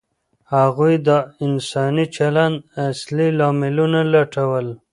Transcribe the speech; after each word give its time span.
هغوی 0.55 0.93
د 1.07 1.09
انساني 1.45 2.05
چلند 2.15 2.55
اصلي 2.89 3.29
لاملونه 3.39 3.99
لټول. 4.13 4.65